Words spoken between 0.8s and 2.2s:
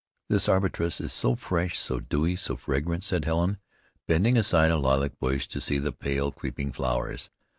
is so fresh, so